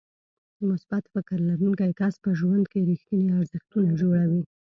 مثبت 0.69 1.03
فکر 1.13 1.37
لرونکی 1.49 1.91
کس 1.99 2.13
په 2.23 2.29
ژوند 2.39 2.63
کې 2.71 2.79
رېښتيني 2.89 3.29
ارزښتونه 3.39 3.89
جوړوي. 4.01 4.43